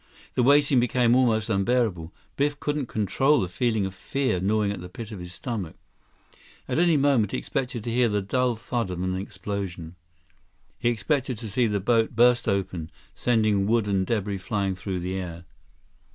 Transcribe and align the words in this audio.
The 0.33 0.41
waiting 0.41 0.79
became 0.79 1.15
almost 1.15 1.47
unbearable. 1.47 2.11
Biff 2.35 2.59
couldn't 2.59 2.87
control 2.87 3.39
the 3.39 3.47
feeling 3.47 3.85
of 3.85 3.93
fear 3.93 4.39
gnawing 4.39 4.71
at 4.71 4.81
the 4.81 4.89
pit 4.89 5.11
of 5.11 5.19
his 5.19 5.31
stomach. 5.33 5.75
Any 6.67 6.97
moment, 6.97 7.33
he 7.33 7.37
expected 7.37 7.83
to 7.83 7.91
hear 7.91 8.09
the 8.09 8.19
dull 8.23 8.55
thud 8.55 8.89
of 8.89 8.99
an 9.03 9.15
explosion. 9.15 9.95
He 10.79 10.89
expected 10.89 11.37
to 11.37 11.51
see 11.51 11.67
the 11.67 11.79
boat 11.79 12.15
burst 12.15 12.47
open, 12.47 12.89
sending 13.13 13.67
wood 13.67 13.87
and 13.87 14.03
debris 14.03 14.39
flying 14.39 14.73
through 14.73 15.01
the 15.01 15.13
air. 15.17 15.45